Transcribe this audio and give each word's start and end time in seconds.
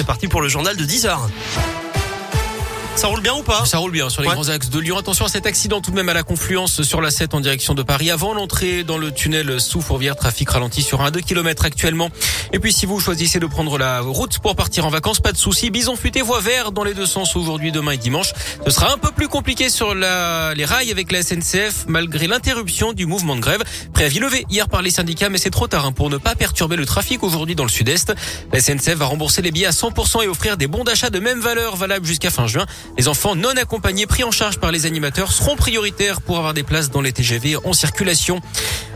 c'est 0.00 0.06
parti 0.06 0.28
pour 0.28 0.40
le 0.40 0.48
journal 0.48 0.74
de 0.78 0.84
10h. 0.86 1.18
Ça 2.96 3.06
roule 3.06 3.22
bien 3.22 3.34
ou 3.34 3.42
pas 3.42 3.64
Ça 3.64 3.78
roule 3.78 3.92
bien 3.92 4.10
sur 4.10 4.20
les 4.20 4.28
grands 4.28 4.48
axes 4.50 4.68
de 4.68 4.78
Lyon. 4.78 4.98
Attention 4.98 5.24
à 5.24 5.28
cet 5.28 5.46
accident 5.46 5.80
tout 5.80 5.90
de 5.90 5.96
même 5.96 6.10
à 6.10 6.14
la 6.14 6.22
confluence 6.22 6.82
sur 6.82 7.00
la 7.00 7.10
7 7.10 7.32
en 7.32 7.40
direction 7.40 7.74
de 7.74 7.82
Paris. 7.82 8.10
Avant 8.10 8.34
l'entrée 8.34 8.84
dans 8.84 8.98
le 8.98 9.10
tunnel 9.10 9.58
sous 9.58 9.80
Fourvière, 9.80 10.16
trafic 10.16 10.50
ralenti 10.50 10.82
sur 10.82 11.00
un 11.00 11.10
2 11.10 11.20
km 11.20 11.64
actuellement. 11.64 12.10
Et 12.52 12.58
puis 12.58 12.74
si 12.74 12.84
vous 12.84 13.00
choisissez 13.00 13.38
de 13.38 13.46
prendre 13.46 13.78
la 13.78 14.00
route 14.00 14.38
pour 14.40 14.54
partir 14.54 14.84
en 14.84 14.90
vacances, 14.90 15.20
pas 15.20 15.32
de 15.32 15.38
souci. 15.38 15.70
Bison 15.70 15.96
futé 15.96 16.20
voie 16.20 16.40
vert 16.40 16.72
dans 16.72 16.84
les 16.84 16.92
deux 16.92 17.06
sens 17.06 17.36
aujourd'hui, 17.36 17.72
demain 17.72 17.92
et 17.92 17.96
dimanche. 17.96 18.32
Ce 18.66 18.70
sera 18.70 18.92
un 18.92 18.98
peu 18.98 19.10
plus 19.12 19.28
compliqué 19.28 19.70
sur 19.70 19.94
la, 19.94 20.52
les 20.54 20.66
rails 20.66 20.90
avec 20.90 21.10
la 21.10 21.22
SNCF 21.22 21.86
malgré 21.88 22.26
l'interruption 22.26 22.92
du 22.92 23.06
mouvement 23.06 23.36
de 23.36 23.40
grève. 23.40 23.62
Préavis 23.94 24.18
levé 24.18 24.44
hier 24.50 24.68
par 24.68 24.82
les 24.82 24.90
syndicats, 24.90 25.30
mais 25.30 25.38
c'est 25.38 25.50
trop 25.50 25.68
tard 25.68 25.86
hein, 25.86 25.92
pour 25.92 26.10
ne 26.10 26.18
pas 26.18 26.34
perturber 26.34 26.76
le 26.76 26.84
trafic 26.84 27.22
aujourd'hui 27.22 27.54
dans 27.54 27.64
le 27.64 27.70
sud-est. 27.70 28.12
La 28.52 28.60
SNCF 28.60 28.96
va 28.96 29.06
rembourser 29.06 29.40
les 29.40 29.52
billets 29.52 29.66
à 29.66 29.70
100% 29.70 30.24
et 30.24 30.28
offrir 30.28 30.58
des 30.58 30.66
bons 30.66 30.84
d'achat 30.84 31.08
de 31.08 31.18
même 31.18 31.40
valeur 31.40 31.76
valables 31.76 32.06
jusqu'à 32.06 32.30
fin 32.30 32.46
juin. 32.46 32.66
Les 32.98 33.08
enfants 33.08 33.34
non 33.34 33.50
accompagnés 33.50 34.06
pris 34.06 34.24
en 34.24 34.30
charge 34.30 34.58
par 34.58 34.72
les 34.72 34.86
animateurs 34.86 35.32
seront 35.32 35.56
prioritaires 35.56 36.20
pour 36.20 36.38
avoir 36.38 36.54
des 36.54 36.62
places 36.62 36.90
dans 36.90 37.00
les 37.00 37.12
TGV 37.12 37.56
en 37.64 37.72
circulation. 37.72 38.40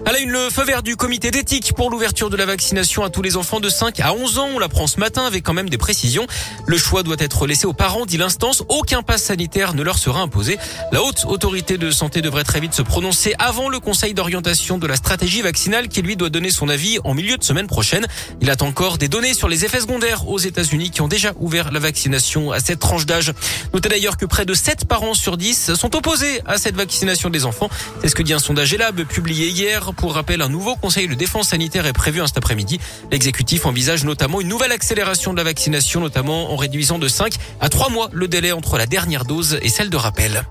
À 0.06 0.12
la 0.12 0.18
une, 0.18 0.28
le 0.28 0.50
feu 0.50 0.64
vert 0.64 0.82
du 0.82 0.96
comité 0.96 1.30
d'éthique 1.30 1.72
pour 1.74 1.88
l'ouverture 1.88 2.28
de 2.28 2.36
la 2.36 2.44
vaccination 2.44 3.04
à 3.04 3.08
tous 3.08 3.22
les 3.22 3.38
enfants 3.38 3.58
de 3.58 3.70
5 3.70 4.00
à 4.00 4.12
11 4.12 4.38
ans. 4.38 4.48
On 4.54 4.58
l'apprend 4.58 4.86
ce 4.86 5.00
matin 5.00 5.24
avec 5.24 5.42
quand 5.42 5.54
même 5.54 5.70
des 5.70 5.78
précisions. 5.78 6.26
Le 6.66 6.76
choix 6.76 7.02
doit 7.02 7.16
être 7.20 7.46
laissé 7.46 7.66
aux 7.66 7.72
parents, 7.72 8.04
dit 8.04 8.18
l'instance. 8.18 8.64
Aucun 8.68 9.00
pass 9.00 9.22
sanitaire 9.22 9.72
ne 9.72 9.82
leur 9.82 9.96
sera 9.96 10.20
imposé. 10.20 10.58
La 10.92 11.02
haute 11.02 11.24
autorité 11.26 11.78
de 11.78 11.90
santé 11.90 12.20
devrait 12.20 12.44
très 12.44 12.60
vite 12.60 12.74
se 12.74 12.82
prononcer 12.82 13.32
avant 13.38 13.70
le 13.70 13.80
conseil 13.80 14.12
d'orientation 14.12 14.76
de 14.76 14.86
la 14.86 14.96
stratégie 14.96 15.40
vaccinale 15.40 15.88
qui 15.88 16.02
lui 16.02 16.16
doit 16.16 16.28
donner 16.28 16.50
son 16.50 16.68
avis 16.68 16.98
en 17.04 17.14
milieu 17.14 17.38
de 17.38 17.44
semaine 17.44 17.66
prochaine. 17.66 18.06
Il 18.42 18.50
attend 18.50 18.66
encore 18.66 18.98
des 18.98 19.08
données 19.08 19.32
sur 19.32 19.48
les 19.48 19.64
effets 19.64 19.80
secondaires 19.80 20.28
aux 20.28 20.38
États-Unis 20.38 20.90
qui 20.90 21.00
ont 21.00 21.08
déjà 21.08 21.32
ouvert 21.40 21.72
la 21.72 21.80
vaccination 21.80 22.52
à 22.52 22.60
cette 22.60 22.78
tranche 22.78 23.06
d'âge. 23.06 23.32
Notez 23.72 23.88
d'ailleurs 23.88 24.18
que 24.18 24.26
près 24.26 24.44
de 24.44 24.52
7 24.52 24.84
parents 24.84 25.14
sur 25.14 25.38
10 25.38 25.72
sont 25.72 25.96
opposés 25.96 26.42
à 26.44 26.58
cette 26.58 26.76
vaccination 26.76 27.30
des 27.30 27.46
enfants. 27.46 27.70
C'est 28.02 28.08
ce 28.08 28.14
que 28.14 28.22
dit 28.22 28.34
un 28.34 28.38
sondage 28.38 28.74
ELAB 28.74 29.04
publié 29.04 29.48
hier. 29.48 29.93
Pour 29.96 30.14
rappel, 30.14 30.42
un 30.42 30.48
nouveau 30.48 30.76
conseil 30.76 31.08
de 31.08 31.14
défense 31.14 31.48
sanitaire 31.48 31.86
est 31.86 31.92
prévu 31.92 32.20
cet 32.26 32.38
après-midi. 32.38 32.80
L'exécutif 33.10 33.66
envisage 33.66 34.04
notamment 34.04 34.40
une 34.40 34.48
nouvelle 34.48 34.72
accélération 34.72 35.32
de 35.32 35.38
la 35.38 35.44
vaccination, 35.44 36.00
notamment 36.00 36.52
en 36.52 36.56
réduisant 36.56 36.98
de 36.98 37.08
5 37.08 37.34
à 37.60 37.68
3 37.68 37.90
mois 37.90 38.08
le 38.12 38.28
délai 38.28 38.52
entre 38.52 38.78
la 38.78 38.86
dernière 38.86 39.24
dose 39.24 39.58
et 39.62 39.68
celle 39.68 39.90
de 39.90 39.96
rappel. 39.96 40.44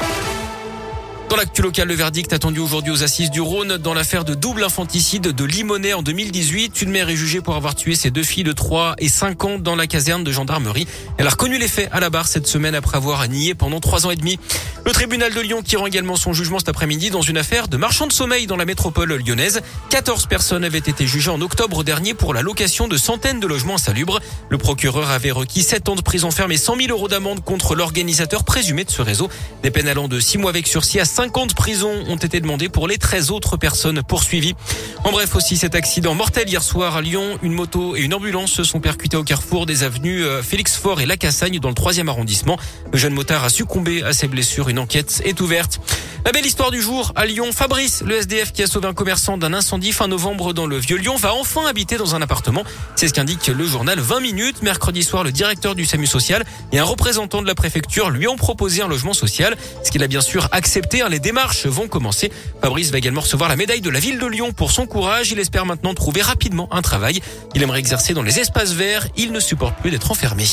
Dans 1.34 1.40
l'actu 1.40 1.64
local, 1.64 1.88
le 1.88 1.96
verdict 1.96 2.32
attendu 2.32 2.60
aujourd'hui 2.60 2.92
aux 2.92 3.02
assises 3.02 3.32
du 3.32 3.42
Rhône 3.42 3.78
dans 3.78 3.96
l'affaire 3.96 4.24
de 4.24 4.36
double 4.36 4.64
infanticide 4.64 5.30
de 5.30 5.44
Limonest 5.44 5.96
en 5.96 6.04
2018. 6.04 6.80
Une 6.84 6.92
mère 6.92 7.10
est 7.10 7.16
jugée 7.16 7.42
pour 7.42 7.56
avoir 7.56 7.74
tué 7.74 7.96
ses 7.96 8.12
deux 8.12 8.22
filles 8.22 8.44
de 8.44 8.52
3 8.52 8.94
et 9.00 9.10
5 9.10 9.44
ans 9.44 9.58
dans 9.58 9.76
la 9.76 9.88
caserne 9.88 10.24
de 10.24 10.32
gendarmerie. 10.32 10.86
Elle 11.18 11.26
a 11.26 11.32
reconnu 11.32 11.58
les 11.58 11.68
faits 11.68 11.90
à 11.92 12.00
la 12.00 12.12
barre 12.12 12.28
cette 12.28 12.46
semaine 12.46 12.76
après 12.76 12.98
avoir 12.98 13.28
nié 13.28 13.56
pendant 13.56 13.80
3 13.80 14.06
ans 14.06 14.12
et 14.12 14.16
demi. 14.16 14.38
Le 14.86 14.92
tribunal 14.92 15.34
de 15.34 15.40
Lyon 15.40 15.64
qui 15.64 15.76
également 15.88 16.18
son 16.18 16.34
jugement 16.34 16.60
cet 16.60 16.70
après-midi 16.70 17.10
dans 17.10 17.22
une 17.22 17.38
affaire 17.38 17.68
de 17.68 17.78
marchand 17.78 18.06
de 18.06 18.12
sommeil 18.12 18.46
dans 18.46 18.58
la 18.58 18.66
métropole 18.66 19.14
lyonnaise. 19.16 19.62
14 19.90 20.28
personnes 20.28 20.64
avaient 20.64 20.78
été 20.78 21.08
jugées 21.08 21.32
en 21.32 21.42
octobre 21.42 21.84
dernier 21.84 22.14
pour 22.14 22.34
la 22.34 22.44
location 22.44 22.88
de 22.88 22.96
centaines 22.96 23.40
de 23.40 23.48
logements 23.48 23.76
insalubres. 23.76 24.20
Le 24.50 24.58
procureur 24.60 25.10
avait 25.10 25.32
requis 25.32 25.64
7 25.64 25.90
ans 25.90 25.96
de 25.96 26.02
prison 26.02 26.30
ferme 26.30 26.52
et 26.52 26.58
100 26.58 26.76
000 26.76 26.90
euros 26.90 27.08
d'amende 27.08 27.44
contre 27.44 27.76
l'organisateur 27.76 28.44
présumé 28.44 28.84
de 28.84 28.92
ce 28.92 29.02
réseau. 29.02 29.30
Des 29.64 29.72
peines 29.72 29.88
allant 29.88 30.08
de 30.08 30.20
6 30.20 30.38
mois 30.38 30.52
avec 30.52 30.68
sursis 30.68 31.00
à 31.00 31.06
5 31.06 31.23
50 31.24 31.56
prisons 31.56 32.04
ont 32.10 32.18
été 32.18 32.42
demandées 32.42 32.68
pour 32.68 32.86
les 32.86 32.98
13 32.98 33.32
autres 33.32 33.56
personnes 33.56 34.04
poursuivies. 34.04 34.56
En 35.06 35.12
bref, 35.12 35.36
aussi 35.36 35.56
cet 35.56 35.74
accident 35.74 36.14
mortel 36.16 36.50
hier 36.50 36.62
soir 36.62 36.98
à 36.98 37.02
Lyon. 37.02 37.40
Une 37.42 37.54
moto 37.54 37.96
et 37.96 38.02
une 38.02 38.14
ambulance 38.14 38.52
se 38.52 38.66
sont 38.66 38.82
percutées 38.82 39.16
au 39.16 39.24
carrefour 39.24 39.66
des 39.66 39.84
avenues 39.84 40.22
euh, 40.22 40.44
Félix 40.44 40.76
Fort 40.76 41.00
et 41.00 41.06
Lacassagne 41.06 41.60
dans 41.60 41.70
le 41.70 41.76
troisième 41.76 42.10
arrondissement. 42.10 42.58
Le 42.92 43.00
jeune 43.00 43.14
motard 43.14 43.46
a 43.46 43.50
succombé 43.50 44.04
à 44.04 44.12
ses 44.12 44.28
blessures. 44.28 44.68
Une 44.68 44.80
enquête 44.80 45.22
est 45.24 45.40
ouverte. 45.40 45.80
La 46.26 46.32
belle 46.32 46.46
histoire 46.46 46.72
du 46.72 46.82
jour 46.82 47.12
à 47.18 47.26
Lyon. 47.26 47.52
Fabrice, 47.52 48.02
le 48.02 48.16
SDF 48.16 48.54
qui 48.54 48.64
a 48.64 48.68
sauvé 48.68 48.88
un 48.88 48.94
commerçant 48.94 49.38
d'un 49.38 49.54
incendie 49.54 49.92
fin 49.92 50.08
novembre 50.08 50.54
dans 50.54 50.66
le 50.66 50.78
Vieux-Lyon, 50.78 51.18
va 51.18 51.34
enfin 51.34 51.66
habiter 51.68 51.98
dans 51.98 52.16
un 52.16 52.22
appartement. 52.22 52.64
C'est 52.96 53.10
ce 53.10 53.14
qu'indique 53.14 53.48
le 53.48 53.66
journal 53.66 54.00
20 54.00 54.22
minutes. 54.22 54.62
Mercredi 54.62 55.04
soir, 55.04 55.26
le 55.26 55.34
directeur 55.34 55.76
du 55.76 55.86
SAMU 55.86 56.08
social 56.08 56.46
et 56.72 56.80
un 56.80 56.86
représentant 56.86 57.42
de 57.42 57.48
la 57.48 57.56
préfecture 57.56 58.10
lui 58.10 58.28
ont 58.30 58.38
proposé 58.38 58.82
un 58.82 58.88
logement 58.88 59.12
social. 59.12 59.58
Ce 59.84 59.92
qu'il 59.92 60.02
a 60.02 60.08
bien 60.08 60.22
sûr 60.22 60.48
accepté. 60.52 61.02
Les 61.14 61.20
démarches 61.20 61.68
vont 61.68 61.88
commencer. 61.88 62.32
Fabrice 62.60 62.90
va 62.90 62.98
également 62.98 63.22
recevoir 63.22 63.48
la 63.48 63.56
médaille 63.56 63.82
de 63.82 63.90
la 63.92 64.00
ville 64.00 64.18
de 64.18 64.26
Lyon 64.26 64.52
pour 64.52 64.72
son 64.72 64.88
courage. 64.88 65.30
Il 65.30 65.38
espère 65.38 65.64
maintenant 65.64 65.94
trouver 65.94 66.24
rapidement 66.24 66.68
un 66.74 66.82
travail. 66.82 67.22
Il 67.54 67.62
aimerait 67.62 67.78
exercer 67.78 68.16
dans 68.16 68.24
les 68.24 68.40
espaces 68.40 68.72
verts. 68.72 69.08
Il 69.16 69.32
ne 69.32 69.40
supporte 69.40 69.76
plus 69.76 69.92
d'être 69.92 70.10
enfermé. 70.10 70.46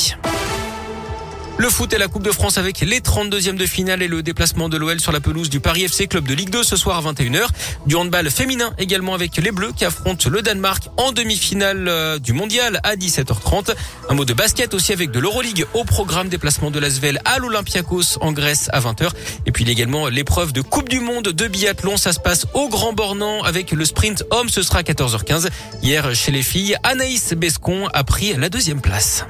Le 1.61 1.69
foot 1.69 1.93
et 1.93 1.99
la 1.99 2.07
Coupe 2.07 2.23
de 2.23 2.31
France 2.31 2.57
avec 2.57 2.79
les 2.79 3.01
32e 3.01 3.53
de 3.53 3.67
finale 3.67 4.01
et 4.01 4.07
le 4.07 4.23
déplacement 4.23 4.67
de 4.67 4.77
l'OL 4.77 4.99
sur 4.99 5.11
la 5.11 5.19
pelouse 5.19 5.47
du 5.47 5.59
Paris 5.59 5.83
FC 5.83 6.07
Club 6.07 6.27
de 6.27 6.33
Ligue 6.33 6.49
2 6.49 6.63
ce 6.63 6.75
soir 6.75 6.97
à 6.97 7.13
21h. 7.13 7.45
Du 7.85 7.95
handball 7.95 8.31
féminin 8.31 8.73
également 8.79 9.13
avec 9.13 9.37
les 9.37 9.51
Bleus 9.51 9.71
qui 9.75 9.85
affrontent 9.85 10.27
le 10.27 10.41
Danemark 10.41 10.89
en 10.97 11.11
demi-finale 11.11 11.87
euh, 11.87 12.17
du 12.17 12.33
mondial 12.33 12.79
à 12.81 12.95
17h30. 12.95 13.75
Un 14.09 14.13
mot 14.15 14.25
de 14.25 14.33
basket 14.33 14.73
aussi 14.73 14.91
avec 14.91 15.11
de 15.11 15.19
l'Euroleague 15.19 15.67
au 15.75 15.83
programme 15.83 16.29
déplacement 16.29 16.71
de 16.71 16.79
l'Asvel 16.79 17.21
à 17.25 17.37
l'Olympiakos 17.37 18.17
en 18.21 18.31
Grèce 18.31 18.67
à 18.73 18.79
20h. 18.79 19.11
Et 19.45 19.51
puis 19.51 19.69
également 19.69 20.07
l'épreuve 20.07 20.53
de 20.53 20.61
Coupe 20.61 20.89
du 20.89 20.99
Monde 20.99 21.25
de 21.25 21.47
biathlon. 21.47 21.95
Ça 21.95 22.11
se 22.11 22.19
passe 22.19 22.47
au 22.55 22.69
Grand 22.69 22.93
Bornand 22.93 23.43
avec 23.43 23.71
le 23.71 23.85
sprint 23.85 24.23
homme. 24.31 24.49
Ce 24.49 24.63
sera 24.63 24.79
à 24.79 24.81
14h15. 24.81 25.49
Hier 25.83 26.15
chez 26.15 26.31
les 26.31 26.41
filles, 26.41 26.75
Anaïs 26.81 27.35
Bescon 27.35 27.87
a 27.93 28.03
pris 28.03 28.33
la 28.33 28.49
deuxième 28.49 28.81
place. 28.81 29.27